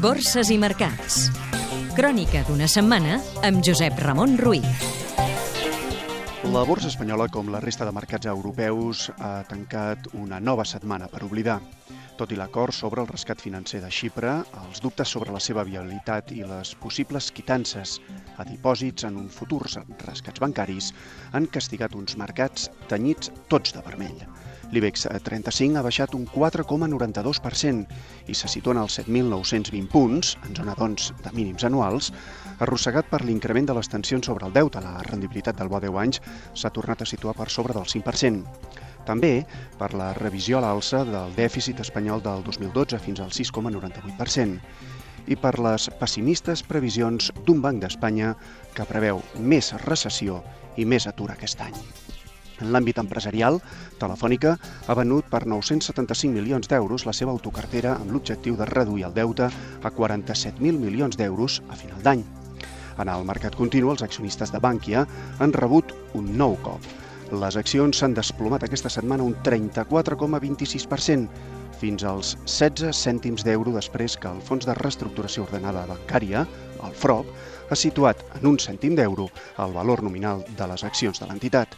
Borses 0.00 0.50
i 0.50 0.56
mercats. 0.58 1.28
Crònica 1.94 2.42
d'una 2.48 2.66
setmana 2.70 3.18
amb 3.46 3.62
Josep 3.62 3.98
Ramon 4.02 4.38
Ruiz. 4.40 4.64
La 6.50 6.64
borsa 6.66 6.88
espanyola, 6.90 7.28
com 7.30 7.50
la 7.52 7.60
resta 7.62 7.86
de 7.86 7.92
mercats 7.94 8.26
europeus, 8.26 9.10
ha 9.18 9.44
tancat 9.46 10.08
una 10.18 10.40
nova 10.40 10.64
setmana 10.66 11.06
per 11.12 11.22
oblidar. 11.26 11.60
Tot 12.20 12.34
i 12.34 12.36
l'acord 12.36 12.76
sobre 12.76 13.00
el 13.00 13.06
rescat 13.08 13.40
financer 13.40 13.78
de 13.80 13.88
Xipre, 13.88 14.32
els 14.60 14.82
dubtes 14.84 15.08
sobre 15.08 15.32
la 15.32 15.38
seva 15.40 15.62
viabilitat 15.64 16.34
i 16.36 16.42
les 16.44 16.74
possibles 16.82 17.30
quitances 17.32 17.94
a 18.36 18.44
dipòsits 18.44 19.06
en 19.08 19.16
un 19.16 19.30
futurs 19.32 19.78
rescats 20.02 20.42
bancaris 20.44 20.90
han 21.32 21.48
castigat 21.54 21.96
uns 21.96 22.18
mercats 22.20 22.68
tenyits 22.92 23.32
tots 23.48 23.72
de 23.72 23.80
vermell. 23.88 24.20
L'IBEX 24.68 25.06
35 25.30 25.80
ha 25.80 25.86
baixat 25.86 26.12
un 26.18 26.28
4,92% 26.34 27.96
i 28.28 28.36
se 28.36 28.52
situa 28.52 28.76
en 28.76 28.82
els 28.84 29.00
7.920 29.00 29.88
punts, 29.88 30.36
en 30.44 30.60
zona 30.60 30.76
doncs 30.76 31.14
de 31.24 31.32
mínims 31.32 31.64
anuals, 31.64 32.12
arrossegat 32.60 33.08
per 33.08 33.24
l'increment 33.24 33.72
de 33.72 33.80
les 33.80 33.88
tensions 33.88 34.28
sobre 34.28 34.44
el 34.44 34.52
deute. 34.60 34.84
La 34.84 35.00
rendibilitat 35.08 35.56
del 35.56 35.72
bo 35.72 35.80
10 35.80 35.98
anys 36.04 36.20
s'ha 36.52 36.76
tornat 36.76 37.00
a 37.00 37.08
situar 37.16 37.32
per 37.40 37.48
sobre 37.48 37.72
del 37.80 37.88
5%. 37.88 38.89
També 39.10 39.42
per 39.74 39.90
la 39.98 40.12
revisió 40.14 40.58
a 40.58 40.62
l'alça 40.62 41.02
del 41.08 41.32
dèficit 41.34 41.80
espanyol 41.82 42.22
del 42.22 42.44
2012 42.46 43.00
fins 43.02 43.18
al 43.24 43.32
6,98% 43.34 44.60
i 45.30 45.36
per 45.36 45.58
les 45.58 45.88
pessimistes 45.98 46.62
previsions 46.66 47.32
d'un 47.46 47.58
Banc 47.64 47.82
d'Espanya 47.82 48.36
que 48.76 48.86
preveu 48.86 49.18
més 49.52 49.72
recessió 49.82 50.38
i 50.78 50.86
més 50.86 51.08
atur 51.10 51.28
aquest 51.34 51.60
any. 51.66 51.74
En 52.60 52.70
l'àmbit 52.70 53.00
empresarial, 53.02 53.58
Telefònica 53.98 54.54
ha 54.86 54.96
venut 54.98 55.26
per 55.32 55.42
975 55.48 56.34
milions 56.36 56.70
d'euros 56.70 57.06
la 57.08 57.16
seva 57.16 57.34
autocartera 57.34 57.96
amb 57.96 58.14
l'objectiu 58.14 58.56
de 58.56 58.68
reduir 58.70 59.08
el 59.08 59.16
deute 59.16 59.48
a 59.50 59.94
47.000 59.98 60.78
milions 60.86 61.18
d'euros 61.18 61.62
a 61.68 61.78
final 61.82 62.02
d'any. 62.04 62.24
En 63.00 63.08
el 63.08 63.24
mercat 63.24 63.56
continu, 63.56 63.90
els 63.90 64.04
accionistes 64.06 64.52
de 64.52 64.60
Bankia 64.60 65.06
han 65.40 65.56
rebut 65.56 65.96
un 66.14 66.36
nou 66.36 66.58
cop. 66.62 66.84
Les 67.30 67.54
accions 67.54 67.94
s'han 67.94 68.14
desplomat 68.16 68.64
aquesta 68.66 68.90
setmana 68.90 69.22
un 69.22 69.36
34,26%, 69.46 71.28
fins 71.78 72.02
als 72.02 72.32
16 72.50 72.90
cèntims 73.06 73.44
d'euro 73.46 73.70
després 73.76 74.16
que 74.18 74.26
el 74.26 74.40
Fons 74.42 74.66
de 74.66 74.74
Reestructuració 74.74 75.44
Ordenada 75.46 75.86
Bancària, 75.86 76.42
el 76.82 76.96
FROB, 76.98 77.30
ha 77.70 77.78
situat 77.78 78.18
en 78.40 78.46
un 78.50 78.58
cèntim 78.58 78.96
d'euro 78.98 79.28
el 79.58 79.72
valor 79.72 80.02
nominal 80.02 80.44
de 80.58 80.66
les 80.66 80.84
accions 80.84 81.20
de 81.20 81.26
l'entitat. 81.26 81.68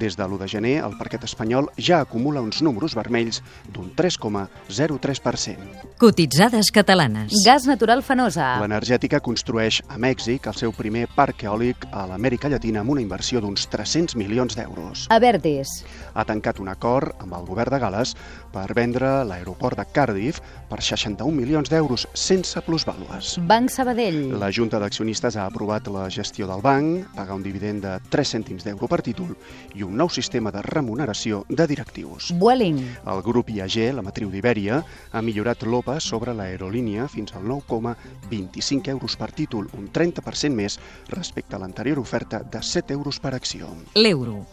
Des 0.00 0.16
de 0.16 0.24
l'1 0.24 0.38
de 0.40 0.48
gener, 0.48 0.76
el 0.84 0.96
parquet 0.96 1.24
espanyol 1.24 1.68
ja 1.76 2.00
acumula 2.00 2.40
uns 2.40 2.62
números 2.62 2.94
vermells 2.96 3.42
d'un 3.72 3.92
3,03%. 3.94 5.56
Cotitzades 6.00 6.70
catalanes. 6.72 7.32
Gas 7.44 7.66
natural 7.68 8.02
fenosa. 8.02 8.56
L'energètica 8.62 9.20
construeix 9.20 9.82
a 9.88 9.98
Mèxic 10.00 10.48
el 10.48 10.56
seu 10.56 10.72
primer 10.72 11.06
parc 11.14 11.44
eòlic 11.44 11.84
a 11.92 12.06
l'Amèrica 12.08 12.48
Llatina 12.48 12.80
amb 12.80 12.96
una 12.96 13.04
inversió 13.04 13.42
d'uns 13.44 13.68
300 13.70 14.16
milions 14.16 14.56
d'euros. 14.56 15.06
Avertis. 15.14 15.68
Ha 16.14 16.24
tancat 16.24 16.60
un 16.60 16.72
acord 16.72 17.12
amb 17.20 17.36
el 17.36 17.44
govern 17.44 17.74
de 17.74 17.82
Gales 17.82 18.14
per 18.54 18.70
vendre 18.76 19.10
l'aeroport 19.28 19.78
de 19.78 19.84
Cardiff 19.92 20.40
per 20.70 20.80
61 20.80 21.34
milions 21.34 21.70
d'euros 21.70 22.06
sense 22.14 22.60
plusvàlues. 22.64 23.36
Banc 23.46 23.70
Sabadell. 23.70 24.38
La 24.40 24.50
Junta 24.54 24.80
d'Accionistes 24.80 25.33
ha 25.36 25.46
aprovat 25.46 25.88
la 25.92 26.04
gestió 26.10 26.46
del 26.46 26.62
banc, 26.62 27.06
pagar 27.14 27.34
un 27.34 27.42
dividend 27.42 27.82
de 27.82 27.92
3 28.10 28.30
cèntims 28.36 28.64
d'euro 28.64 28.86
per 28.88 29.00
títol 29.02 29.32
i 29.74 29.82
un 29.82 29.96
nou 29.98 30.08
sistema 30.08 30.52
de 30.54 30.62
remuneració 30.62 31.42
de 31.48 31.66
directius. 31.66 32.30
Vueling. 32.38 32.78
El 33.10 33.22
grup 33.26 33.50
IAG, 33.50 33.76
la 33.96 34.04
matriu 34.06 34.30
d'Ibèria, 34.30 34.78
ha 35.12 35.22
millorat 35.22 35.66
l'OPA 35.66 35.98
sobre 36.00 36.34
l'aerolínia 36.36 37.08
fins 37.10 37.34
al 37.34 37.44
9,25 37.48 38.92
euros 38.94 39.16
per 39.18 39.32
títol, 39.34 39.68
un 39.74 39.90
30% 39.90 40.54
més 40.54 40.78
respecte 41.10 41.56
a 41.56 41.62
l'anterior 41.62 41.98
oferta 41.98 42.42
de 42.44 42.62
7 42.62 42.94
euros 42.94 43.18
per 43.18 43.34
acció. 43.34 43.72
L'euro. 43.94 44.44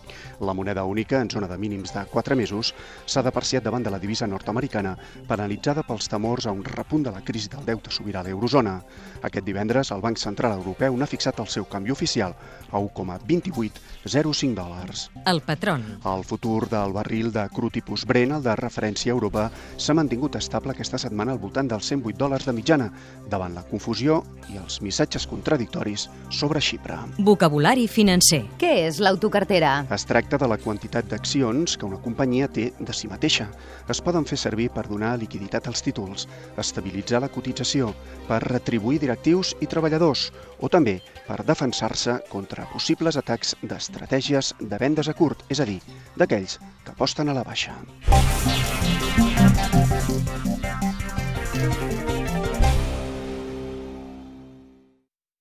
La 0.41 0.57
moneda 0.57 0.83
única, 0.83 1.21
en 1.21 1.29
zona 1.29 1.47
de 1.47 1.57
mínims 1.61 1.93
de 1.93 2.05
4 2.09 2.35
mesos, 2.35 2.73
s'ha 3.05 3.21
depreciat 3.21 3.63
davant 3.63 3.85
de 3.85 3.93
la 3.93 3.99
divisa 4.01 4.25
nord-americana, 4.27 4.97
penalitzada 5.29 5.85
pels 5.85 6.09
temors 6.09 6.47
a 6.47 6.55
un 6.55 6.65
repunt 6.65 7.05
de 7.05 7.13
la 7.13 7.21
crisi 7.21 7.49
del 7.49 7.65
deute 7.65 7.93
sobirà 7.93 8.21
a 8.21 8.23
l'eurozona. 8.25 8.79
Aquest 9.21 9.45
divendres, 9.45 9.91
el 9.93 10.01
Banc 10.01 10.17
Central 10.17 10.57
Europeu 10.57 10.70
n'ha 10.79 11.07
fixat 11.07 11.39
el 11.39 11.47
seu 11.47 11.65
canvi 11.65 11.91
oficial 11.91 12.35
a 12.71 12.79
1,2805 12.79 14.55
dòlars. 14.55 15.09
El 15.25 15.41
petroli. 15.41 15.97
El 16.05 16.23
futur 16.23 16.69
del 16.69 16.93
barril 16.93 17.31
de 17.31 17.47
cru 17.53 17.69
tipus 17.69 18.05
Brent, 18.05 18.31
el 18.37 18.43
de 18.43 18.55
referència 18.55 19.11
a 19.11 19.15
Europa, 19.15 19.49
s'ha 19.77 19.95
mantingut 19.97 20.35
estable 20.39 20.71
aquesta 20.71 20.97
setmana 20.97 21.35
al 21.35 21.41
voltant 21.41 21.67
dels 21.67 21.91
108 21.91 22.17
dòlars 22.17 22.47
de 22.47 22.55
mitjana, 22.55 22.89
davant 23.29 23.53
la 23.55 23.65
confusió 23.67 24.21
i 24.49 24.57
els 24.61 24.79
missatges 24.81 25.27
contradictoris 25.27 26.07
sobre 26.29 26.61
Xipre. 26.61 26.97
Vocabulari 27.19 27.87
financer. 27.87 28.43
Què 28.61 28.71
és 28.87 29.01
l'autocartera? 29.03 29.85
Es 29.91 30.07
tracta 30.07 30.39
de 30.41 30.47
la 30.47 30.57
quantitat 30.57 31.09
d'accions 31.11 31.77
que 31.77 31.85
una 31.85 31.99
companyia 32.01 32.47
té 32.47 32.71
de 32.79 32.95
si 32.95 33.11
mateixa. 33.11 33.49
Es 33.91 34.01
poden 34.01 34.25
fer 34.25 34.39
servir 34.39 34.69
per 34.71 34.87
donar 34.87 35.17
liquiditat 35.19 35.67
als 35.67 35.83
títols, 35.83 36.27
estabilitzar 36.57 37.21
la 37.21 37.31
cotització, 37.31 37.91
per 38.27 38.41
retribuir 38.47 39.01
directius 39.01 39.55
i 39.59 39.67
treballadors, 39.67 40.29
o 40.61 40.69
també 40.69 40.99
per 41.27 41.41
defensar-se 41.47 42.19
contra 42.31 42.67
possibles 42.71 43.17
atacs 43.17 43.55
d'estratègies 43.61 44.53
de 44.61 44.81
vendes 44.81 45.09
a 45.09 45.17
curt, 45.17 45.43
és 45.49 45.59
a 45.59 45.67
dir, 45.67 45.81
d'aquells 46.15 46.59
que 46.85 46.95
aposten 46.95 47.29
a 47.29 47.37
la 47.37 47.45
baixa. 47.47 47.75